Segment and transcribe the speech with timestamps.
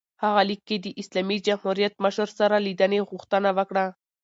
[0.23, 3.85] هغه لیک کې د اسلامي جمهوریت مشر سره لیدنې غوښتنه وکړه.